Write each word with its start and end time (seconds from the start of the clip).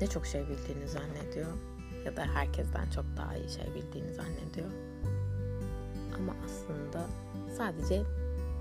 ne 0.00 0.06
çok 0.06 0.26
şey 0.26 0.48
bildiğini 0.48 0.88
zannediyor 0.88 1.52
ya 2.04 2.16
da 2.16 2.24
herkesten 2.34 2.90
çok 2.90 3.04
daha 3.16 3.36
iyi 3.36 3.48
şey 3.48 3.74
bildiğini 3.74 4.14
zannediyor. 4.14 4.70
Ama 6.18 6.34
aslında 6.44 7.06
sadece 7.56 8.02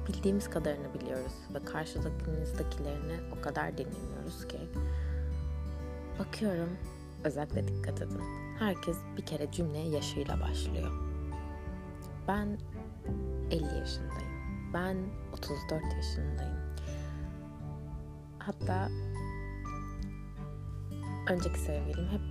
bildiğimiz 0.07 0.49
kadarını 0.49 0.93
biliyoruz 0.93 1.33
ve 1.53 1.65
karşıdakimizdekilerini 1.65 3.19
o 3.37 3.41
kadar 3.41 3.77
dinlemiyoruz 3.77 4.47
ki. 4.47 4.59
Bakıyorum, 6.19 6.69
özellikle 7.23 7.67
dikkat 7.67 8.01
edin. 8.01 8.21
Herkes 8.59 8.97
bir 9.17 9.25
kere 9.25 9.51
cümleye 9.51 9.89
yaşıyla 9.89 10.41
başlıyor. 10.41 10.91
Ben 12.27 12.59
50 13.51 13.63
yaşındayım. 13.63 14.27
Ben 14.73 14.97
34 15.33 15.83
yaşındayım. 15.95 16.57
Hatta 18.39 18.89
önceki 21.29 21.59
sevgilim 21.59 22.07
hep 22.07 22.21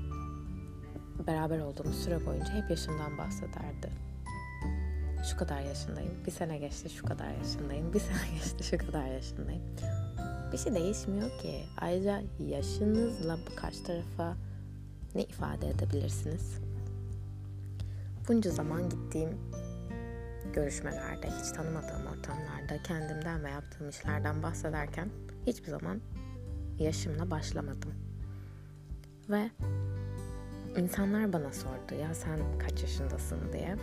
beraber 1.27 1.59
olduğumuz 1.59 2.05
süre 2.05 2.27
boyunca 2.27 2.55
hep 2.55 2.71
yaşımdan 2.71 3.19
bahsederdi. 3.19 3.91
Şu 5.31 5.37
kadar 5.37 5.61
yaşındayım, 5.61 6.13
bir 6.27 6.31
sene 6.31 6.59
geçti 6.59 6.91
şu 6.91 7.07
kadar 7.07 7.31
yaşındayım, 7.31 7.93
bir 7.93 8.01
sene 8.09 8.35
geçti 8.35 8.65
şu 8.65 8.79
kadar 8.79 9.07
yaşındayım. 9.07 9.63
Bir 10.53 10.59
şey 10.59 10.75
değişmiyor 10.75 11.39
ki. 11.39 11.65
Ayrıca 11.79 12.23
yaşınızla 12.39 13.39
karşı 13.57 13.85
tarafa 13.85 14.37
ne 15.15 15.23
ifade 15.23 15.71
edebilirsiniz? 15.71 16.59
Bunca 18.29 18.51
zaman 18.51 18.89
gittiğim 18.89 19.39
görüşmelerde, 20.53 21.31
hiç 21.41 21.51
tanımadığım 21.51 22.07
ortamlarda 22.07 22.83
kendimden 22.83 23.45
ve 23.45 23.51
yaptığım 23.51 23.89
işlerden 23.89 24.43
bahsederken 24.43 25.11
hiçbir 25.47 25.71
zaman 25.71 26.01
yaşımla 26.79 27.31
başlamadım. 27.31 27.95
Ve 29.31 29.51
insanlar 30.77 31.33
bana 31.33 31.53
sordu 31.53 32.01
ya 32.01 32.15
sen 32.15 32.39
kaç 32.59 32.83
yaşındasın 32.83 33.53
diye. 33.53 33.77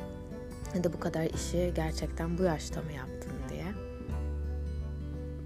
Ya 0.75 0.83
da 0.83 0.94
bu 0.94 1.00
kadar 1.00 1.23
işi 1.23 1.72
gerçekten 1.75 2.38
bu 2.38 2.44
yaşta 2.44 2.81
mı 2.81 2.91
yaptın 2.91 3.31
diye. 3.50 3.66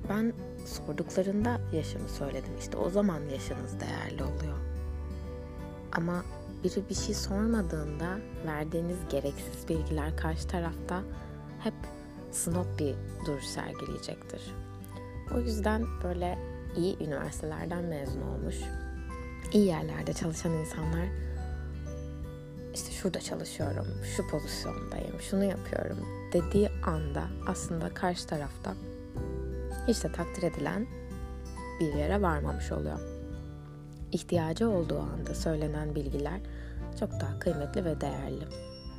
Ben 0.09 0.33
sorduklarında 0.65 1.61
yaşımı 1.73 2.09
söyledim. 2.09 2.57
İşte 2.59 2.77
o 2.77 2.89
zaman 2.89 3.21
yaşınız 3.21 3.79
değerli 3.79 4.23
oluyor. 4.23 4.57
Ama 5.91 6.23
biri 6.63 6.89
bir 6.89 6.95
şey 6.95 7.15
sormadığında 7.15 8.17
verdiğiniz 8.45 8.97
gereksiz 9.09 9.69
bilgiler 9.69 10.17
karşı 10.17 10.47
tarafta 10.47 11.03
hep 11.59 11.73
snob 12.31 12.79
bir 12.79 12.95
duruş 13.25 13.43
sergileyecektir. 13.43 14.41
O 15.35 15.39
yüzden 15.39 15.85
böyle 16.03 16.37
iyi 16.77 17.03
üniversitelerden 17.03 17.83
mezun 17.83 18.21
olmuş, 18.21 18.55
iyi 19.53 19.65
yerlerde 19.65 20.13
çalışan 20.13 20.51
insanlar 20.51 21.07
işte 22.73 22.91
şurada 22.91 23.19
çalışıyorum, 23.19 23.87
şu 24.15 24.27
pozisyondayım, 24.27 25.21
şunu 25.21 25.43
yapıyorum 25.43 25.97
dediği 26.33 26.69
anda 26.69 27.23
aslında 27.47 27.93
karşı 27.93 28.27
tarafta 28.27 28.73
hiç 29.87 30.03
de 30.03 30.11
takdir 30.11 30.43
edilen 30.43 30.87
bir 31.79 31.93
yere 31.93 32.21
varmamış 32.21 32.71
oluyor. 32.71 32.99
İhtiyacı 34.11 34.69
olduğu 34.69 34.99
anda 34.99 35.35
söylenen 35.35 35.95
bilgiler 35.95 36.39
çok 36.99 37.11
daha 37.11 37.39
kıymetli 37.39 37.85
ve 37.85 38.01
değerli. 38.01 38.45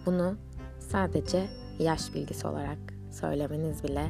Bunu 0.07 0.37
sadece 0.79 1.47
yaş 1.79 2.15
bilgisi 2.15 2.47
olarak 2.47 2.79
söylemeniz 3.11 3.85
bile 3.85 4.09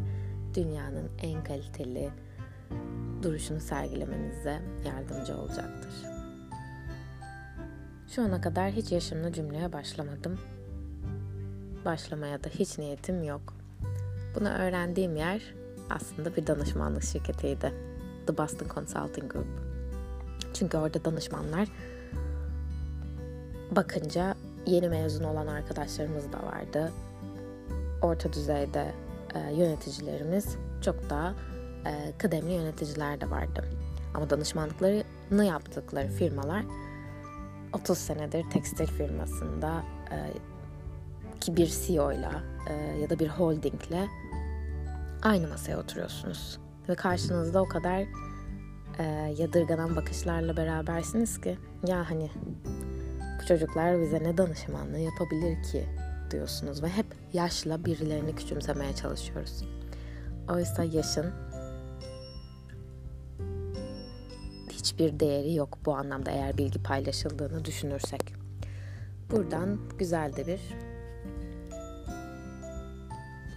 dünyanın 0.55 1.11
en 1.23 1.45
kaliteli 1.45 2.11
duruşunu 3.23 3.61
sergilemenize 3.61 4.63
yardımcı 4.87 5.37
olacaktır. 5.37 6.18
Şu 8.19 8.25
ana 8.25 8.41
kadar 8.41 8.71
hiç 8.71 8.93
yaşımlı 8.93 9.33
cümleye 9.33 9.73
başlamadım. 9.73 10.39
Başlamaya 11.85 12.45
da 12.45 12.49
hiç 12.49 12.79
niyetim 12.79 13.25
yok. 13.25 13.55
Bunu 14.35 14.49
öğrendiğim 14.49 15.17
yer 15.17 15.55
aslında 15.91 16.37
bir 16.37 16.47
danışmanlık 16.47 17.03
şirketiydi. 17.03 17.73
The 18.27 18.39
Boston 18.39 18.69
Consulting 18.69 19.33
Group. 19.33 19.47
Çünkü 20.55 20.77
orada 20.77 21.05
danışmanlar 21.05 21.69
bakınca 23.71 24.35
yeni 24.67 24.89
mezun 24.89 25.25
olan 25.25 25.47
arkadaşlarımız 25.47 26.33
da 26.33 26.43
vardı. 26.43 26.93
Orta 28.03 28.33
düzeyde 28.33 28.95
e, 29.35 29.55
yöneticilerimiz 29.55 30.57
çok 30.83 31.11
daha 31.11 31.35
e, 31.87 32.13
kıdemli 32.19 32.53
yöneticiler 32.53 33.21
de 33.21 33.31
vardı. 33.31 33.65
Ama 34.15 34.31
danışmanlıklarını 34.31 35.45
yaptıkları 35.45 36.09
firmalar 36.09 36.65
30 37.73 37.99
senedir 37.99 38.51
tekstil 38.51 38.87
firmasında 38.87 39.83
e, 40.11 40.17
ki 41.41 41.57
bir 41.57 41.67
CEO 41.67 42.13
ile 42.13 42.31
e, 42.71 42.75
ya 42.75 43.11
da 43.11 43.19
bir 43.19 43.29
holdingle 43.29 44.09
aynı 45.23 45.49
masaya 45.49 45.79
oturuyorsunuz. 45.79 46.59
Ve 46.89 46.95
karşınızda 46.95 47.63
o 47.63 47.69
kadar 47.69 48.05
e, 48.99 49.05
yadırganan 49.39 49.97
bakışlarla 49.97 50.57
berabersiniz 50.57 51.41
ki 51.41 51.59
ya 51.87 52.11
hani 52.11 52.31
bu 53.43 53.47
çocuklar 53.47 54.01
bize 54.01 54.23
ne 54.23 54.39
danışmanlığı 54.39 54.99
yapabilir 54.99 55.63
ki 55.63 55.89
diyorsunuz 56.31 56.83
ve 56.83 56.89
hep 56.89 57.07
yaşla 57.33 57.85
birilerini 57.85 58.35
küçümsemeye 58.35 58.95
çalışıyoruz. 58.95 59.65
Oysa 60.49 60.85
yaşın 60.85 61.33
hiçbir 64.89 65.21
değeri 65.21 65.55
yok 65.55 65.79
bu 65.87 65.95
anlamda 65.95 66.31
eğer 66.31 66.59
bilgi 66.59 66.83
paylaşıldığını 66.83 67.65
düşünürsek. 67.65 68.35
Buradan 69.31 69.79
güzel 69.99 70.37
de 70.37 70.47
bir 70.47 70.61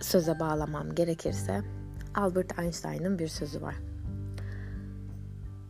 söze 0.02 0.40
bağlamam 0.40 0.96
gerekirse 0.96 1.62
Albert 2.16 2.59
Einstein'ın 2.59 3.19
bir 3.19 3.28
sözü 3.28 3.62
var. 3.62 3.75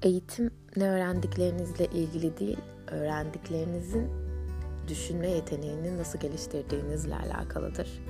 Eğitim 0.01 0.51
ne 0.75 0.89
öğrendiklerinizle 0.89 1.85
ilgili 1.85 2.37
değil, 2.37 2.59
öğrendiklerinizin 2.87 4.09
düşünme 4.87 5.29
yeteneğini 5.29 5.97
nasıl 5.97 6.19
geliştirdiğinizle 6.19 7.15
alakalıdır. 7.15 8.03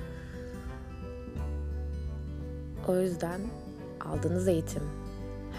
O 2.88 2.96
yüzden 2.96 3.40
aldığınız 4.00 4.48
eğitim 4.48 5.01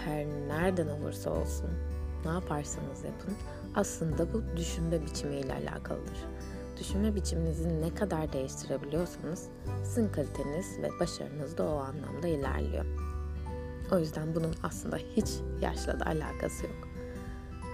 her 0.04 0.26
nereden 0.26 0.88
olursa 0.88 1.30
olsun 1.30 1.70
ne 2.24 2.30
yaparsanız 2.30 3.04
yapın 3.04 3.34
aslında 3.74 4.32
bu 4.32 4.42
düşünme 4.56 5.06
biçimiyle 5.06 5.54
alakalıdır. 5.54 6.24
Düşünme 6.80 7.14
biçiminizi 7.14 7.80
ne 7.80 7.94
kadar 7.94 8.32
değiştirebiliyorsanız 8.32 9.48
sizin 9.84 10.08
kaliteniz 10.08 10.78
ve 10.82 10.88
başarınız 11.00 11.58
da 11.58 11.64
o 11.64 11.76
anlamda 11.76 12.28
ilerliyor. 12.28 12.84
O 13.92 13.98
yüzden 13.98 14.34
bunun 14.34 14.54
aslında 14.62 14.96
hiç 14.96 15.28
yaşla 15.62 16.00
da 16.00 16.06
alakası 16.06 16.64
yok. 16.66 16.88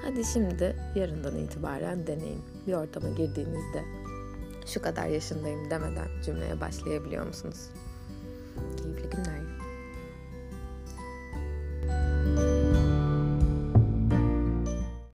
Hadi 0.05 0.25
şimdi 0.25 0.77
yarından 0.95 1.37
itibaren 1.37 2.07
deneyin. 2.07 2.43
Bir 2.67 2.73
ortama 2.73 3.09
girdiğinizde 3.09 3.85
şu 4.67 4.83
kadar 4.83 5.07
yaşındayım 5.07 5.71
demeden 5.71 6.09
cümleye 6.25 6.61
başlayabiliyor 6.61 7.27
musunuz? 7.27 7.71
Keyifli 8.77 9.11
günler. 9.11 9.41